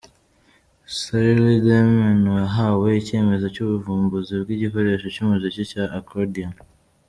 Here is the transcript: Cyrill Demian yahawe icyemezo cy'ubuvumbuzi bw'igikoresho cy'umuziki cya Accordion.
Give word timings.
Cyrill 0.97 1.61
Demian 1.65 2.21
yahawe 2.41 2.87
icyemezo 3.01 3.45
cy'ubuvumbuzi 3.53 4.33
bw'igikoresho 4.41 5.07
cy'umuziki 5.13 5.61
cya 5.71 5.83
Accordion. 5.99 6.53